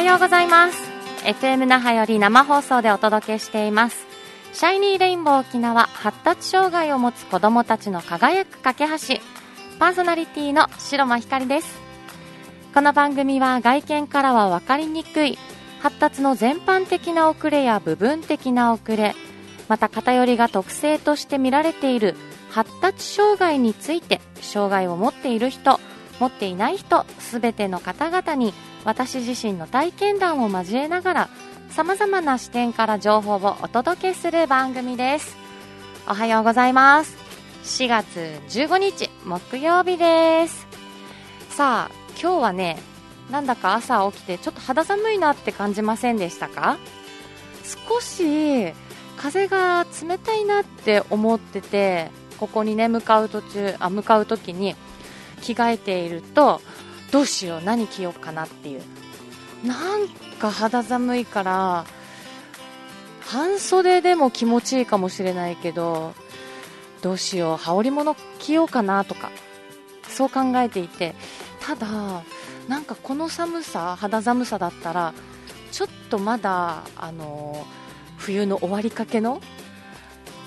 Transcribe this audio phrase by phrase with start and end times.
[0.00, 0.78] はようございます。
[1.26, 4.06] FM 那覇より生放送でお届けしています。
[4.54, 9.20] シャイニーレインボー沖縄発達障害を持つ子どもたちの輝く架け橋
[9.78, 11.78] パーソナリティの白間ひかりです。
[12.72, 15.36] この番組は外見からは分かりにくい
[15.80, 19.14] 発達の全般的な遅れや部分的な遅れ
[19.68, 22.16] また偏りが特性として見られている
[22.48, 25.78] 発達障害について障害を持っている人
[26.20, 31.28] 持っていない人すべての方々に私自身の体験談を交えながら
[31.70, 35.36] さまざまな視点から情報をお届けする番組です。
[36.08, 37.16] おはようございます。
[37.64, 40.66] 4月15日木曜日です。
[41.50, 42.78] さあ今日はね
[43.30, 46.78] なんだか朝起きてちょっと肌寒いなって感じませんでしたか？
[47.88, 48.72] 少し
[49.16, 54.74] 風が冷たいなって思っててここにね向かう途中あ向かう時に
[55.42, 56.60] 着替えていると
[57.10, 58.82] どうしよう何着ようかなっていう。
[59.64, 60.08] なん
[60.38, 61.84] か肌寒いから
[63.20, 66.14] 半袖でも気持ちいいかもしれないけど
[67.02, 69.30] どうしよう羽織物着ようかなとか
[70.08, 71.14] そう考えていて。
[71.60, 72.22] ただ
[72.68, 75.14] なんかこの寒さ肌寒さだったら
[75.70, 77.66] ちょっとまだあの
[78.16, 79.40] 冬の終わりかけの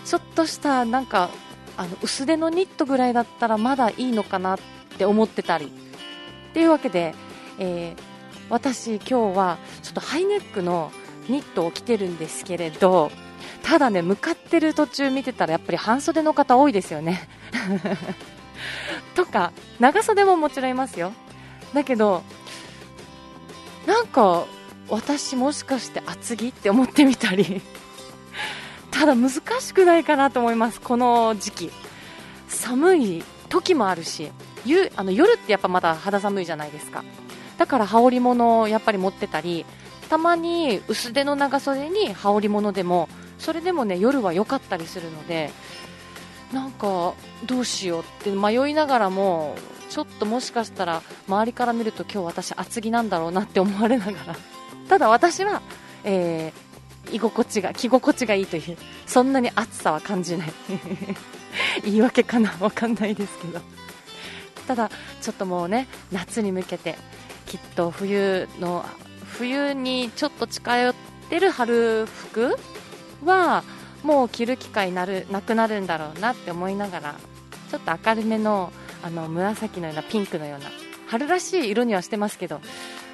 [0.06, 1.30] ちょっとしたなんか
[1.78, 4.60] あの薄手のニットぐらいだったらまだいいのかなっ
[4.98, 5.72] て思ってたり。
[6.54, 7.16] っていうわけで、
[7.58, 8.02] えー、
[8.52, 10.92] 私今日はちょっとハイネックの
[11.28, 13.10] ニットを着てるんですけれど
[13.64, 17.28] ただね向かってる途中見てたらやっぱり半袖の方多いですよね。
[19.16, 21.12] とか長袖ももちろんいますよ。
[21.74, 22.22] だけど
[23.88, 24.46] なんか
[24.90, 27.64] 私もしかして厚着って思ってみたり。
[28.92, 31.72] ただ難しくないかなと思いますこの時期。
[32.48, 34.32] 寒い時もあるし。
[34.66, 37.04] ゆあの夜ってやっぱまだ肌寒いじゃないですか。
[37.58, 39.66] だから羽織物をやっぱり持ってたり
[40.10, 45.52] たまに薄手の長袖に羽織物でもそれでもね夜は良かったりするので
[46.52, 47.14] なんか
[47.46, 49.56] どうしようって迷いながらも
[49.90, 54.36] ちょっともしかしたら周りから見ると今日私厚着なんだろうなって思われながら。
[54.90, 55.62] ただ私は、
[56.04, 60.54] えー、居心地が着心地がいいというそんなに暑さは感じない。
[61.86, 63.62] 言い訳かな分かんないですけど。
[64.68, 64.90] ただ
[65.22, 66.96] ちょっともうね夏に向けて
[67.46, 68.86] きっと冬の
[69.26, 70.96] 冬にちょっと近寄っ
[71.30, 72.56] てる春服
[73.26, 73.64] は
[74.04, 77.16] もう着る機会なるなくなるんだろうなって思いながら
[77.70, 78.72] ちょっと明るめの
[79.02, 80.66] あの紫のようなピンクのような
[81.08, 82.62] 春らしい色にはしてますけど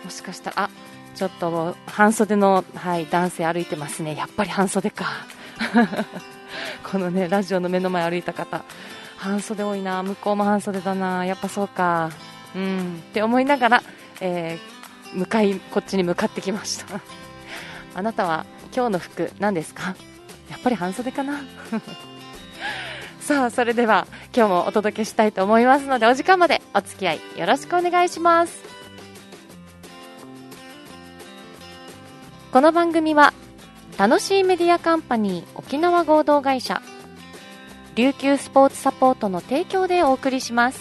[0.03, 0.69] もしかしたらあ
[1.15, 4.15] ちょっと半袖の、はい、男性歩いてますね。
[4.15, 5.05] やっぱり半袖か。
[6.89, 8.63] このねラジオの目の前歩いた方。
[9.19, 10.01] 半袖多いな。
[10.03, 11.25] 向こうも半袖だな。
[11.25, 12.09] やっぱそうか。
[12.55, 13.03] うん。
[13.09, 13.83] って思いながら、
[14.21, 17.01] えー、向かいこっちに向かってきました。
[17.95, 19.95] あなたは今日の服何ですか？
[20.49, 21.41] やっぱり半袖かな。
[23.19, 28.63] さあそれでは今日もお届けしたいと思いますのでお時間までお付き合いよろしくお願いします。
[32.51, 33.33] この番組は
[33.99, 36.81] 楽しいメディアカンパニー沖縄合同会社
[37.99, 40.79] 琉球スポーツサポートの提供でお送りします。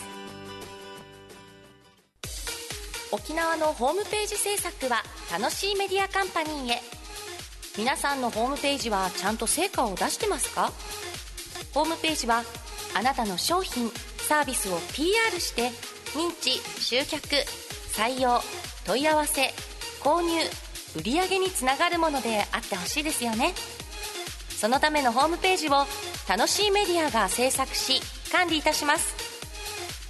[3.11, 5.03] 沖縄のホームページ制作は
[5.33, 6.81] 楽しいメディアカンパニーへ。
[7.77, 10.71] 皆さんのホームページはちゃんと成果を出してますか？
[11.75, 12.45] ホームページは
[12.95, 15.71] あなたの商品サービスを PR して
[16.17, 17.27] 認知集客
[17.97, 18.41] 採用
[18.87, 19.53] 問い合わせ
[20.05, 20.39] 購入
[20.95, 23.55] 売上につながるものであってほしいですよね。
[24.51, 25.85] そのためのホームページを
[26.29, 29.17] 楽しいメディアが制作し管理いたします。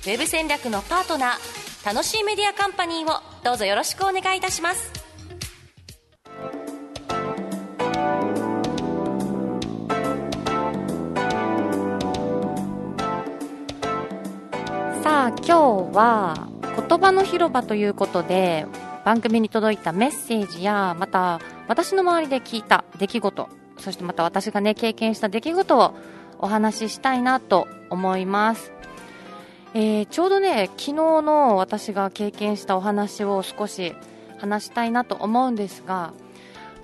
[0.05, 4.91] ウェブ戦略のパートナー楽しいメディアカンパニーをどうぞよろしくお願いいたします。
[15.05, 16.49] さあ今日は
[16.89, 18.67] 言葉の広場ということで
[19.05, 25.95] 番組に届いたメッセージやまた私の周りで聞いた出来事そしてまた私がね経験した出来事を
[26.39, 28.73] お話ししたいなと思います、
[29.75, 33.95] えー、ちょうどね昨日の私が経験したお話を少し
[34.39, 36.13] 話したいなと思うんですが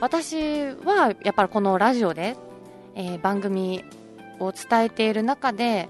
[0.00, 2.37] 私はやっぱりこのラジオで、
[2.94, 3.85] えー、番組
[4.40, 5.88] を伝えている中で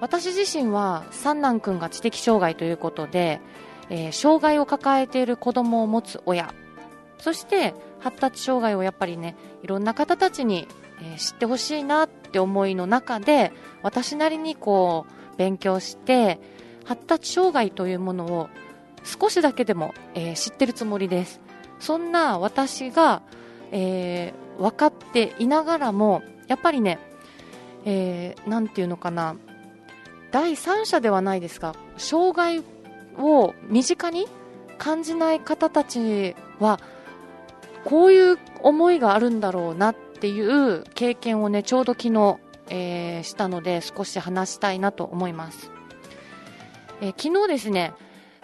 [0.00, 3.40] 私自身は三男君が知的障害ということで、
[3.90, 6.54] えー、障害を抱えている子供を持つ親
[7.18, 10.68] そして発達障害をやっぱりねいろんな方たちに、
[11.02, 13.52] え、知ってほしいなって思いの中で
[13.82, 16.38] 私なりにこう勉強して
[16.84, 18.48] 発達障害というものを
[19.04, 21.40] 少しだけでも、えー、知ってるつもりです。
[21.78, 23.22] そんな私が、
[23.70, 26.98] えー、分かっていながらもやっぱりね、
[27.84, 29.36] えー、ていうのかな
[30.32, 32.62] 第三者ではないですが障害
[33.18, 34.26] を身近に
[34.78, 36.80] 感じない方たちは
[37.86, 42.36] こういう思いがあるんだろうなっていう経験をねちょうど昨日、
[42.68, 45.70] えー、したので少し話したいなと思います、
[47.00, 47.94] えー、昨日ですね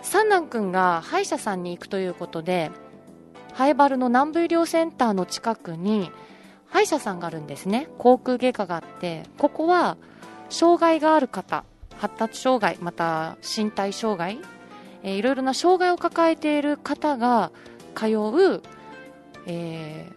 [0.00, 2.70] 三男君が歯医者さんに行くということで
[3.52, 6.12] ハイバルの南部医療センターの近くに
[6.68, 7.88] 歯医者さんがあるんですね。
[7.98, 9.98] 口腔外科があってここは
[10.50, 11.64] 障害がある方
[11.96, 14.38] 発達障害また身体障害、
[15.02, 17.50] えー、いろいろな障害を抱えている方が
[17.94, 18.62] 通う、
[19.46, 20.14] えー、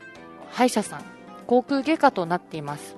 [0.51, 1.03] 歯医者さん
[1.47, 2.95] 口腔外科となっています。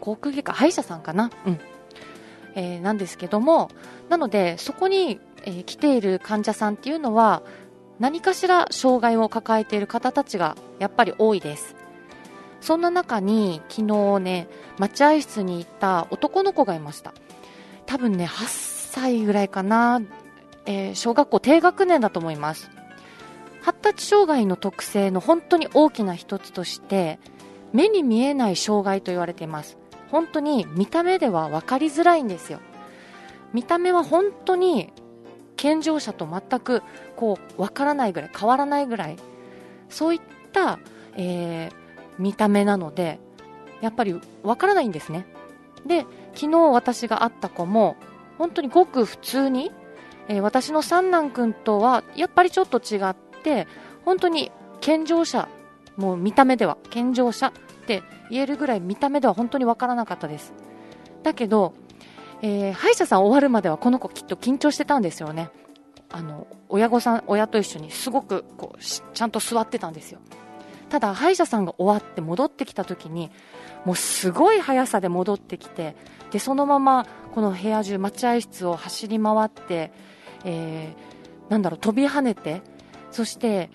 [0.00, 1.30] 口腔外科歯医者さんかな？
[1.46, 1.60] うん、
[2.54, 3.70] えー、なんですけども
[4.08, 7.42] なのでそこに、えー、来ている患者さんっていうのは
[7.98, 11.74] 何かしら障害を抱えている方たちがやっぱり多いです。
[12.60, 14.48] そんな中に昨日ね
[14.78, 17.14] 待合室に行った男の子がいました。
[17.86, 20.02] 多分ね8歳ぐらいかな、
[20.66, 22.70] えー、小学校低学年だと思います。
[23.66, 27.18] 発達障害の特性の本当に大きな一つとして
[27.72, 29.76] 目に見えない障害と言われています。
[30.12, 32.60] 本当に見た目では分かりづらいんですよ。
[33.52, 34.92] 見た目は本当に
[35.56, 36.84] 健常者と全く
[37.16, 39.16] こう分からないぐらい変わらないぐらい
[39.88, 40.20] そういっ
[40.52, 40.78] た、
[41.16, 41.72] えー、
[42.20, 43.18] 見た目なので
[43.80, 44.14] やっぱり
[44.44, 45.26] 分からないんですね。
[45.84, 47.96] で昨日私が会った子も
[48.38, 49.72] 本当にごく普通に、
[50.28, 53.16] えー、私の三男君とはやっぱりちょっと違っ
[53.46, 53.68] て
[54.04, 54.50] 本当に
[54.80, 55.48] 健常者
[55.96, 57.52] もう見た目では健常者っ
[57.86, 60.52] て言えるぐらい見た目では本当に分からなかったです。
[61.22, 61.74] だけど、
[62.42, 65.50] えー、歯医者さん終わるまではこの子きっと緊張してたんですよね。
[66.10, 70.18] あの親御さん親と一緒にすごくこうちゃんと座ってたんですよ。
[70.88, 73.30] ただ歯医者さんが終わって戻ってきた時に
[73.84, 75.96] もうすごい速さで戻ってきて
[76.30, 79.92] でそのままこの部屋中待合室を走り回って、
[80.44, 82.62] えー、なんだろう飛び跳ねて
[83.16, 83.70] そして、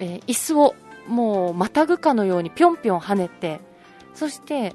[0.00, 0.74] えー、椅子を
[1.06, 3.60] もうまたぐかのようにぴょんぴょん跳ねて
[4.12, 4.74] そして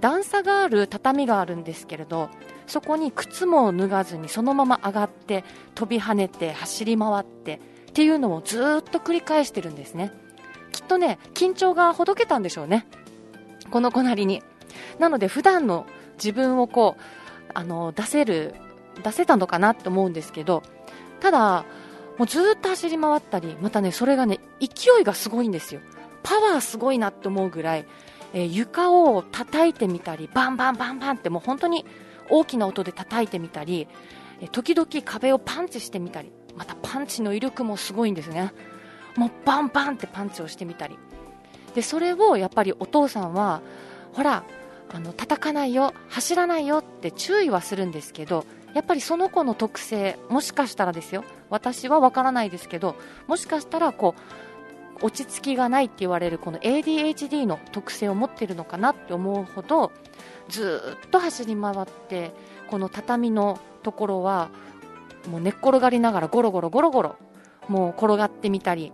[0.00, 2.30] 段差がある畳があるんですけれど
[2.68, 5.42] そこに靴も脱がずにそのまま上がって
[5.74, 10.12] 飛び跳ねて走り回ってっていうのをずっと繰り返してるんですね。
[10.70, 12.86] きっとね緊張がほどけたんでしょうね。
[13.72, 14.44] この子なりに。
[15.00, 15.84] なので普段の
[16.14, 18.54] 自分をこうあの出せる
[19.02, 20.62] 出せたのかなって思うんですけど
[21.18, 21.64] ただ
[22.20, 25.80] もうずっと走り回ったりまたねそれがね勢いがすごいんですよ。
[26.22, 27.86] パワーすごいなって思うぐらい、
[28.34, 31.86] えー、床を叩いてみたりバンバンバンバンってもう本当に
[32.28, 33.88] 大きな音で叩いてみたり、
[34.42, 38.52] えー、時々壁をパンチしてみたりまたパンチの威力もすごいんですね。
[39.16, 40.98] もうバンバンってパンチをしてみたり。
[41.74, 43.62] でそれをやっぱりお父さんは
[44.12, 44.44] ほら
[44.92, 48.44] あの叩かないよ走らないよって注意はするんですけど
[48.74, 51.24] やっぱりその子の特性もしかしたらですよ。
[51.48, 52.96] 私は分からないですけど
[53.26, 54.14] もしかしたらこ
[55.00, 59.92] う落ち着きがないって言われるこの ADHD の特性を持っているのかなって思うほど
[60.48, 62.32] ずっと走り回って
[62.68, 64.50] この畳のところは
[65.28, 67.16] もう寝っ転がりながらゴロゴロゴロゴロ
[67.68, 68.92] もう転がってみたり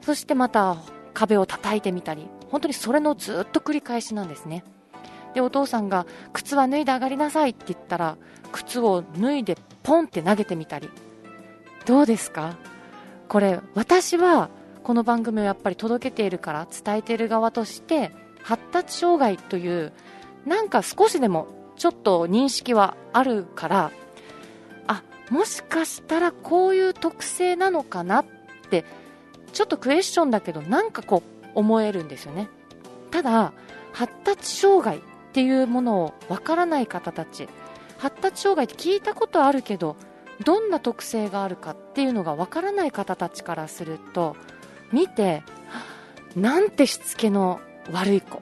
[0.00, 0.76] そしてまた
[1.12, 4.64] 壁を叩いてみたり本当にそれのずっと繰り返しなんですね。
[5.38, 8.16] でお父さんが靴は脱いで上がりなさいって言ったら
[8.50, 10.90] 靴を脱いでポンって投げてみたり。
[11.86, 12.56] どうですか？
[13.28, 14.50] これ私は
[14.82, 18.10] この番組をやっぱり届けているから伝えている側として
[18.42, 19.92] 発達障害という
[20.44, 23.92] なんか少しでもちょっと認識はあるから
[24.88, 28.26] あもしかしたらこういう特性なのかなっ
[28.70, 28.84] て
[29.52, 32.48] ちょっとクエスチョンだけどなんかこう思えるんですよね。
[33.12, 33.52] ただ
[33.92, 37.48] 発達障害っていうものをわからない方たち
[37.98, 39.96] 発達障害って聞いたことあるけど
[40.44, 44.36] どんな特性があるかっていうのがわからない方たちからすると
[44.92, 45.42] 見て
[46.36, 48.40] なんてしつけの悪い子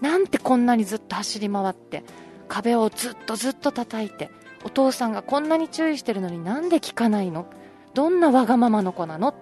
[0.00, 2.04] なんてこんなにずっと走り回って
[2.48, 4.30] 壁をずっとずっと叩いて
[4.64, 7.46] お父さんがこんなに注意してるのになんで聞かないの？
[7.94, 9.28] どんなわがままの子なの？
[9.28, 9.34] っ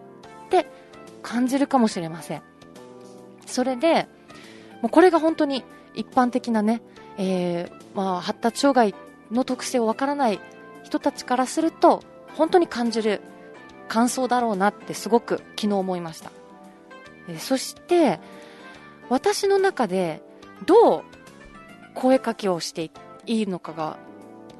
[0.48, 0.66] て
[1.22, 2.42] 感じるかもしれません。
[3.46, 4.08] それで
[4.80, 5.64] もうこれが本当に
[5.94, 6.80] 一般的なね、
[7.16, 8.94] えー、まあ、発達障害
[9.30, 10.40] の特性をわからない
[10.84, 12.02] 人たちからすると
[12.34, 13.20] 本当に感じる
[13.88, 16.30] 感想だろうなってすごく昨日思いました、
[17.28, 18.20] えー、そして
[19.08, 20.22] 私の中で
[20.66, 21.02] どう
[21.94, 22.90] 声かけをして
[23.26, 23.98] いいのかが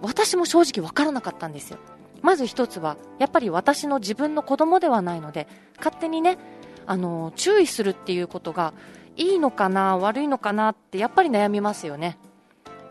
[0.02, 1.78] 私も正直わからなかったんですよ。
[2.23, 6.38] まず一つは、やっぱり私の自分の子供ではないので、勝手にね、
[6.87, 8.75] あの、注意するっていうことが、
[9.18, 12.18] いいのかな、悪いのかなって、やっぱり悩みますよね。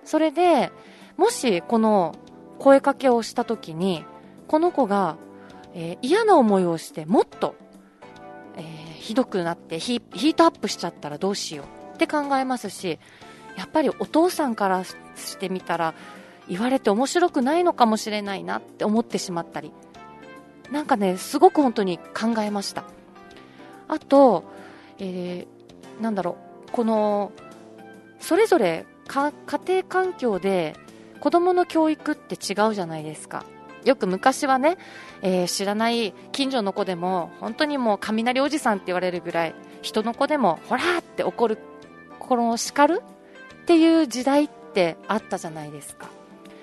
[0.04, 0.72] それで、
[1.18, 2.16] もし、この
[2.60, 4.06] 声かけをした時に、
[4.48, 5.18] この子が、
[5.74, 7.56] えー、嫌な思いをして、もっと、
[8.56, 13.00] えー、ひどくなってヒ、ヒートアップしちゃったらどうしようって考えますし、
[13.58, 14.96] やっぱりお父さんからし
[15.40, 15.96] てみたら、
[16.50, 19.72] 言われて面白くないのかもしれないなって思ってしまったり
[20.72, 22.86] なんかねすごく本当に考えました
[23.88, 24.44] あと、
[25.00, 25.48] えー、
[26.02, 26.38] なんだろ
[26.68, 26.72] う。
[26.72, 27.32] この
[28.20, 29.32] それぞれ家
[29.68, 30.76] 庭環境で
[31.20, 33.46] 子供の教育って違うじゃないですか。
[33.84, 34.78] よく昔はね、
[35.22, 41.58] えー、知らない近所の子でも本当にもう雷おじさんって言われるぐらい人の子でもほらって怒る
[42.20, 43.02] この叱る
[43.64, 46.10] っていう時代ってあったじゃないですか。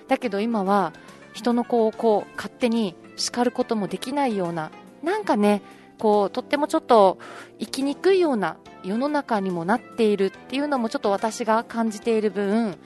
[0.09, 0.93] だけど今は
[1.33, 4.71] 人の子をこう勝手に叱ることもできないような
[5.03, 5.62] なんかね
[5.99, 7.19] こうとってもちょっと
[7.59, 12.76] 生きにくいような世の中にもなっているっていうのもちょっと私が感じている分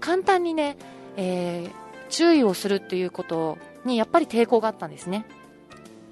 [0.00, 0.76] 簡単にね、
[1.16, 1.70] えー、
[2.08, 5.24] 注意をするっていうことにやっぱり抵抗があったんですね。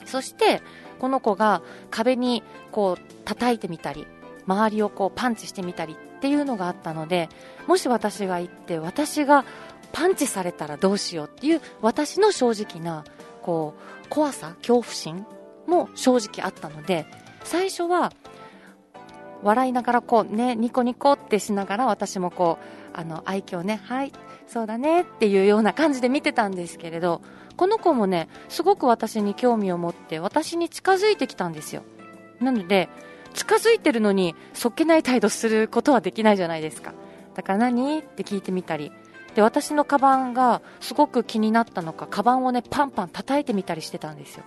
[0.05, 0.63] そして
[0.99, 4.07] この子が壁にこう叩いてみたり
[4.47, 7.29] 周りをこうパンチしてみたりっていうのがあったので
[7.67, 9.45] もし私が行って私が
[9.93, 13.05] パンチされたらどうしようっていう私の正直な
[13.43, 13.75] こ
[14.05, 15.27] う怖さ恐怖心
[15.67, 17.07] も正直あったので
[17.45, 18.13] 最初は
[19.43, 22.59] 笑いながらこうねニコニコってしながら私もこ
[22.95, 24.13] うあの愛嬌ねはい
[24.47, 27.21] そうだねっていうような感じで見てたんですけれど
[27.57, 31.83] この子もねすごく私に興味を持って私に近づいてきたんですよ。
[32.41, 32.89] なので
[33.35, 36.95] 近づいてるのにそっけない態度することはできないじゃないですか。
[37.35, 37.99] だから何？
[37.99, 38.93] って聞いてみたり。
[39.35, 44.45] で私のカバンがすごく気になったのかカバンをねパンパン叩いてみたりしてたんですよ。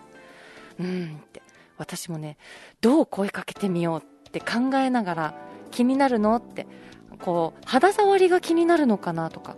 [0.80, 1.42] うんって。
[1.78, 2.38] 私もね
[2.80, 5.34] どう声かけてみようってって考えながら
[5.72, 6.68] 気になるのって
[7.20, 9.56] こう肌触りが気になるのかなとか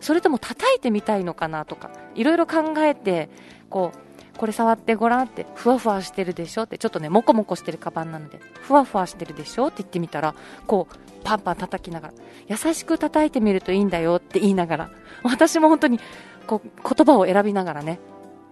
[0.00, 3.28] それとも叩いてみたいのかなとかいろいろ考えて
[3.70, 10.34] こうこれ触ってごらんってふわふわしてるでしょってちょっとねもこもこしてるカバンなのでふわふわしてるでしょって言ってみたら
[10.66, 10.96] こう
[11.26, 12.14] パンパン叩きながら、
[12.46, 14.90] 優しく叩いてみるといいんだよって言いながら、
[15.24, 15.98] 私も本当に
[16.46, 17.98] こう言葉を選びながらね、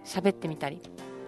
[0.03, 0.81] 喋ってみたり。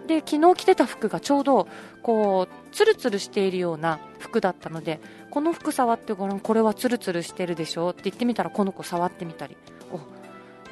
[0.08, 1.68] で、昨日着てた服がちょうど、
[2.02, 5.00] こう、ツルツルしているような服だったので、
[5.30, 7.90] この服触ってごらん、これはツルツルしてるでしょ？
[7.90, 9.56] って言ってみたら、この子触ってみたり。
[9.92, 10.00] お、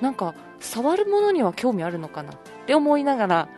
[0.02, 2.32] なんか、触るものには興味あるのかな？
[2.32, 3.48] って思いながら、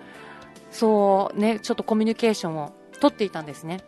[0.71, 3.81] そうね、ちょっとコミュニケーションをとっていたんですね。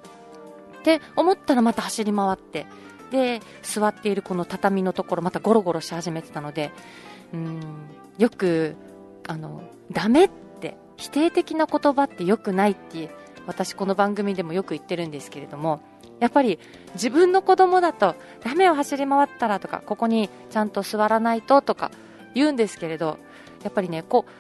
[0.79, 2.65] って思ったらまた走り回って、
[3.11, 6.71] で座っているこの畳のところまたゴロゴロし始めてたので
[7.35, 7.61] うん
[8.19, 8.77] よく
[9.27, 10.50] あのダメって
[11.01, 13.11] 否定的な言葉ってよくないって
[13.47, 15.81] 私この番組でもよく言ってるんですけれども
[16.21, 16.61] やっぱり
[16.95, 18.15] 自分の子供だと
[18.45, 21.91] ダメを走り回ったらとかここにちゃんと座らないととか
[22.35, 23.19] 言うんですけれど
[23.65, 24.31] やっぱりねこう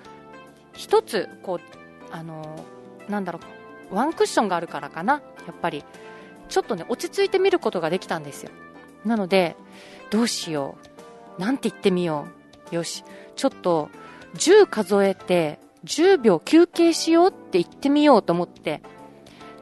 [0.74, 1.60] 一つこう
[2.12, 2.64] あの
[3.08, 3.40] なんだろ
[3.90, 5.82] うワンクッションがあるからかなやっぱり
[6.50, 8.50] ちょっとね、落ち着いて見ることができたんですよ。
[9.04, 9.56] なので、
[10.10, 10.76] どうしよ
[11.38, 11.40] う。
[11.40, 12.26] なんて言ってみよ
[12.72, 12.74] う。
[12.74, 13.04] よし。
[13.36, 13.88] ちょっと、
[14.34, 18.82] 10数えて、10秒休憩しようって言ってみようと思って、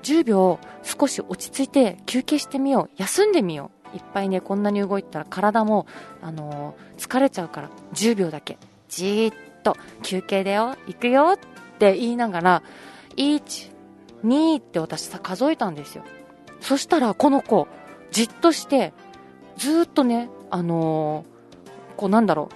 [0.02, 2.90] 10秒少し落ち着いて休憩してみよう。
[2.96, 3.96] 休んでみよう。
[3.96, 5.87] いっぱいね、こんなに動いたら体も、
[6.20, 8.58] あのー、疲れちゃうから、10秒だけ、
[8.88, 12.62] じーっと休憩だよ、行くよって言いながら、
[13.16, 13.72] 1、
[14.25, 16.04] 2って私さ数えたんですよ。
[16.60, 17.66] そしたらこの子、
[18.10, 18.92] じっとして、
[19.56, 22.50] ずっとね、あのー、こうなんだろ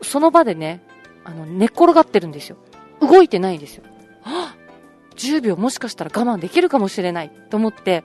[0.00, 0.82] う、その場でね、
[1.24, 2.56] あの、寝っ転がってるんですよ。
[3.06, 3.84] 動いてないんですよ。
[4.24, 4.54] あ
[5.16, 8.04] 10秒もしかしたら我慢できるかもしれないと思って、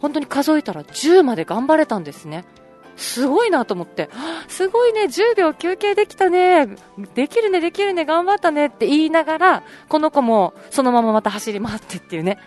[0.00, 2.44] 本当に数えたら10まで頑張れたんですね。
[2.96, 4.08] すごいなと思って、
[4.48, 6.66] すごいね、10秒休憩できたね、
[7.14, 12.38] できるね、できるね、頑張ったねって言いながら、この子もそのまままた走り回ってっていうね、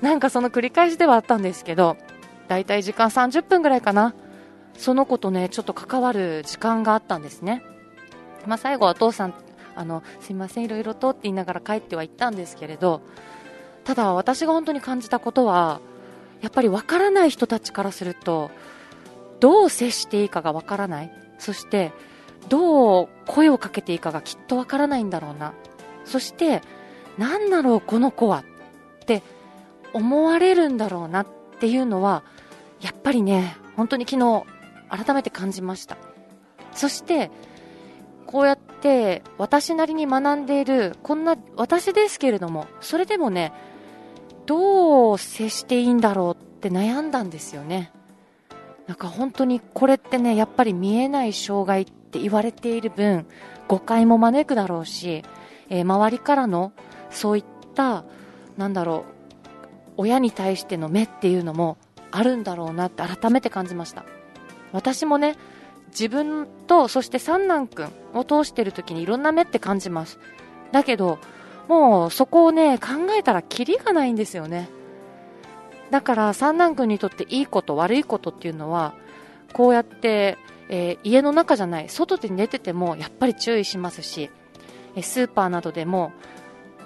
[0.00, 1.98] なんかその繰り返しではあったんですけど、
[2.48, 4.14] だいたい時間30分ぐらいかな。
[4.76, 7.62] その子とね、ちょっと関わる時間があったんですね。
[8.46, 9.34] まあ、最後はお父さん、
[9.76, 13.00] あの、すいません、いろいろとって言いながら帰ってはいったんですけれど、
[13.84, 15.80] ただ私が本当に感じたことは、
[16.40, 18.50] やっぱりわからない人たちからすると、
[19.40, 21.12] どう接していいかがわからない。
[21.38, 21.92] そして、
[22.48, 25.54] どう声をかけていいかがきっとわからないんだろうな。
[26.04, 26.62] そして、
[27.18, 28.44] なんだろう、この子は。
[29.02, 29.22] って
[29.92, 31.26] 思われるんだろうなっ
[31.58, 32.22] ていうのは、
[32.80, 34.44] やっぱりね、本当に昨日
[34.88, 35.96] 改めて感じました。
[36.72, 37.30] そして、
[38.30, 43.52] こうやって私なりに学んでいるこんな私ですけれどもそれでもね
[44.46, 47.90] どう接していいんだろうって悩んだんですよね。
[48.86, 53.26] なんか本当にこれってねやっぱり見えない障害って言われている分
[53.66, 55.24] 誤解も招くだろうし、
[55.68, 56.72] えー、周りからの
[57.10, 57.44] そういっ
[57.74, 58.04] た
[58.56, 59.06] なんだろ
[59.96, 61.78] う親に対しての目っていうのも
[62.12, 64.04] あるんだろうなって改めて感じました。
[64.72, 65.36] 私もね
[65.90, 70.18] 自分とそして三男君を通してる時にいろんな目って感じます。
[70.72, 71.18] だけど
[71.68, 74.68] もうそこをね考えたらキリがないんですよね。
[75.90, 78.94] だから三男君にとっていいこと悪いことっていうのは
[79.52, 84.30] こうやって、えー、家の中じゃない外で寝ててもやっぱり注意しますし
[85.02, 86.12] スーパーなどでも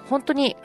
[0.09, 0.55] 本当に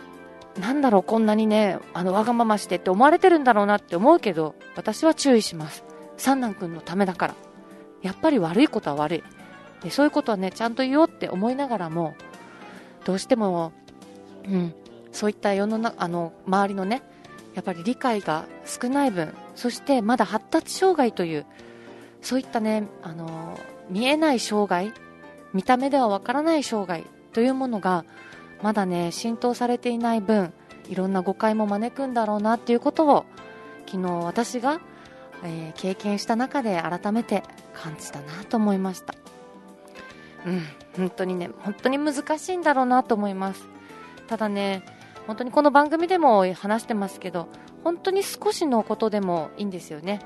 [0.59, 5.85] なんだろうこんなにねあのわがまましてって思われてるんだろうなって思うけど私は注意します。
[6.16, 7.50] 三男君のためだから。
[8.02, 9.23] やっぱり悪いことは悪い。
[9.83, 12.14] でそういうことはねちゃんと言おうって思いながらも
[13.04, 13.73] どうしても、
[14.47, 14.75] うん、
[15.12, 17.02] そういった世の中あの周りのね
[17.54, 21.47] やっぱり理解が少ない分そしてまだ発達障害という
[22.23, 24.92] そういったねあの見えない障害
[25.52, 28.04] 見た目ではわからない障害というものが
[28.62, 30.52] まだね浸透されていない分
[30.88, 33.25] いろんな誤解も招くんだろうなっていうことを
[33.87, 34.80] 昨日私が、
[35.42, 37.42] えー、経験した中で改めて
[37.80, 39.14] 感じたなと思いました。
[40.46, 40.62] うん
[40.96, 43.66] 本当にね本当に難しいんだろうなと思います。
[44.28, 44.82] ただね
[45.26, 47.49] 本当にこの番組でも話してますけど
[47.84, 50.20] 本当に少しのことでもいいんですよね。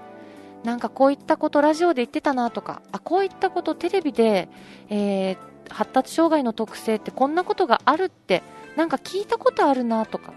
[0.64, 4.48] なんかこういったことラジオで言ってたなとかあこういったことテレビで、
[4.88, 5.36] えー、
[5.68, 8.42] 発達障害の特性ってこんなことがあるって
[8.74, 10.32] なんか聞いたことあるなとか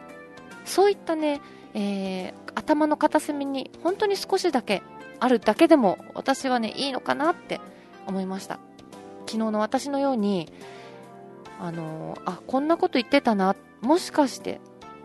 [0.66, 1.40] そういったね、
[1.74, 4.84] えー、頭の片隅に本当に少しだけ
[5.20, 7.60] あるだけでも私はねいいのかなって
[8.06, 8.60] 思いました。
[9.26, 10.52] 昨日の私のように
[11.60, 14.62] あのー、あこんなこと言ってたなもしかして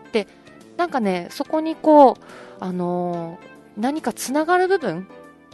[0.08, 0.28] って
[0.76, 2.16] なんかねそこにこう
[2.60, 5.08] あのー、何かつながる部分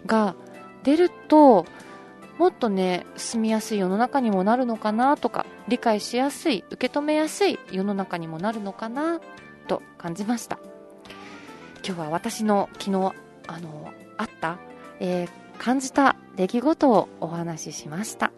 [0.07, 0.35] が
[0.83, 1.66] 出ると
[2.38, 9.21] もっとね住みやすい世の中にもなるのかなとか理解しやすい受け止めやすい世の中にもなるのかな
[9.66, 10.59] と感じました。
[11.85, 13.12] 今日は私の昨日
[13.47, 14.59] あのあった、
[15.01, 15.29] えー、
[15.59, 18.31] 感じた出来事をお話ししました。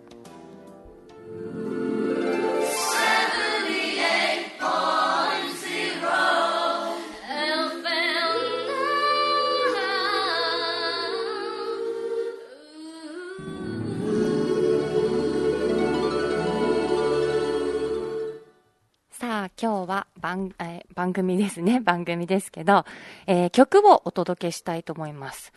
[20.20, 21.80] 番,、え、番組ですね。
[21.84, 22.84] 番組ですけど、
[23.26, 25.52] えー、曲をお届けしたいと思います。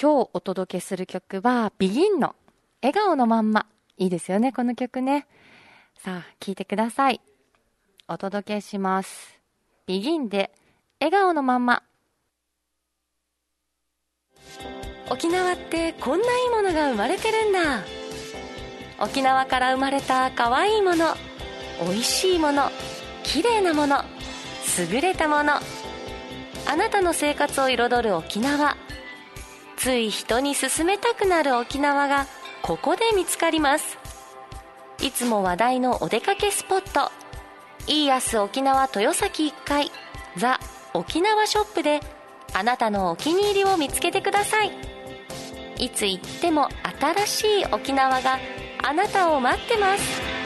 [0.00, 2.34] 今日お届けする曲は、ビギンの
[2.82, 3.66] 笑顔のまんま。
[3.96, 5.26] いいですよね、この曲ね。
[5.98, 7.20] さあ、聴いてください。
[8.06, 9.40] お届けします。
[9.86, 10.52] ビギンで、
[11.00, 11.82] 笑顔のまんま。
[15.10, 17.82] 沖縄ってこんないいものが生まれてるんだ。
[19.00, 21.14] 沖縄から生まれた可愛いいもの、
[21.80, 22.70] 美味しいもの、
[23.28, 24.04] 綺麗なもの
[24.90, 25.52] 優れたもの。
[26.66, 28.74] あなたの生活を彩る沖縄。
[29.76, 32.26] つい人に勧めたくなる沖縄が
[32.62, 33.98] ここで見つかります。
[35.02, 37.12] いつも話題のお出かけスポット。
[37.86, 39.92] イーヤス沖縄豊崎1階
[40.38, 40.58] ザ・
[40.94, 42.00] 沖縄ショップで
[42.54, 44.72] あなたのお気に入りを見つけてください。
[45.76, 48.38] いつ行っても新しい沖縄が
[48.82, 50.37] あなたを待ってます。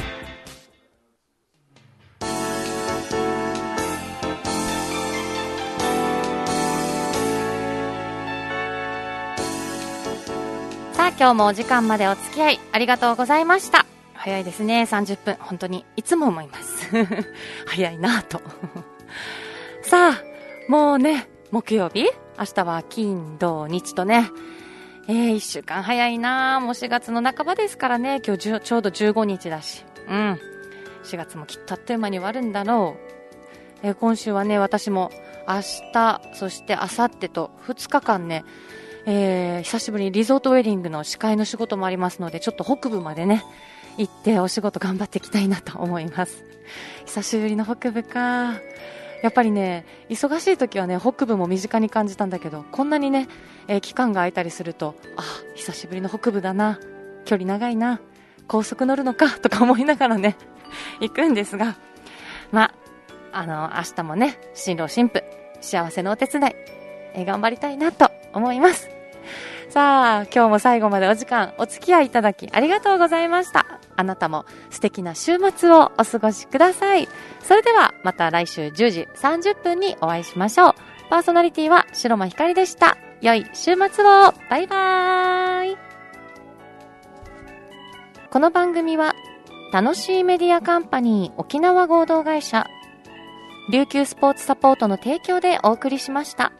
[11.22, 13.86] 今日もお時間までお付き合いありがとうございました。
[14.12, 15.36] 早いですね、30分。
[15.38, 16.90] 本当に、いつも思います。
[17.64, 18.40] 早いなと。
[19.82, 20.22] さあ、
[20.68, 22.10] もうね、木曜日？
[22.36, 24.32] 明日は金、土、日とね、
[25.06, 26.58] えー、1週間早いな。
[26.58, 29.84] もう4月の半ばですからね、今日ちょうど15日だし。
[30.08, 30.40] うん。
[31.04, 33.86] 4月もきっとあっという間に終わるんだろう。
[33.86, 35.12] えー、今週はね、私も
[35.46, 35.60] 明
[35.92, 38.44] 日、そして明後日と2日間ね、
[39.04, 43.44] えー、久しぶりにリゾートウェディングの司会の仕事もありますので、ちょっと北部までね、
[43.98, 46.44] 行ってお仕事頑張っていきたいなと思います。
[47.06, 48.54] 久しぶりの北部か。
[49.22, 53.28] やっぱりね、忙しい時はね、北部も身近に感じたんだけど、こんなにね、
[53.68, 55.22] えー、期間が空いたりすると、あ、
[55.54, 56.80] 久しぶりの北部だな、
[57.24, 58.00] 距離長いな、
[58.48, 60.36] 高速乗るのか、とか思いながらね、
[61.00, 61.76] 行くんですが、
[62.50, 62.74] ま
[63.32, 65.22] あ、の、明日もね、新郎新婦、
[65.60, 66.54] 幸せのお手伝い、
[67.14, 68.91] えー、頑張りたいなと思います。
[69.72, 73.80] さあ、今日も最後までお時間お付き合いいただきありがとうございました。
[73.96, 77.08] あなたも素敵な週末をお過ごしください。
[77.40, 80.74] それではまた来週10時30分にお会いしましょう。
[81.08, 82.98] パーソナリティは白間ひかりでした。
[83.22, 85.78] 良い週末をバイバーイ
[88.30, 89.14] この番組は
[89.72, 92.66] 楽しいメディアカンパニー沖縄合同会社
[93.70, 96.52] 琉球スポーツサポートの提供でお送りしました。